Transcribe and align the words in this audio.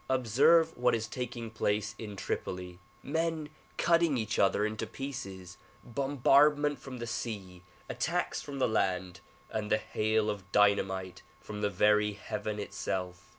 Observe 0.09 0.75
what 0.75 0.95
is 0.95 1.05
taking 1.07 1.51
place 1.51 1.93
in 1.99 2.15
Tripoli; 2.15 2.79
men 3.03 3.49
cutting 3.77 4.17
each 4.17 4.39
other 4.39 4.65
into 4.65 4.87
pieces; 4.87 5.59
bombardment 5.83 6.79
from 6.79 6.97
the 6.97 7.05
sea, 7.05 7.61
attacks 7.87 8.41
from 8.41 8.57
the 8.57 8.67
land 8.67 9.19
and 9.51 9.69
the 9.71 9.77
hail 9.77 10.27
of 10.31 10.51
dynamite 10.51 11.21
from 11.39 11.61
the 11.61 11.69
very 11.69 12.13
heaven 12.13 12.57
itself. 12.59 13.29